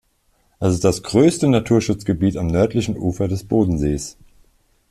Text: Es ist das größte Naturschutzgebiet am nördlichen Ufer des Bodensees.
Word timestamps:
Es 0.59 0.73
ist 0.73 0.83
das 0.83 1.03
größte 1.03 1.47
Naturschutzgebiet 1.47 2.35
am 2.35 2.47
nördlichen 2.47 2.97
Ufer 2.97 3.27
des 3.27 3.43
Bodensees. 3.47 4.17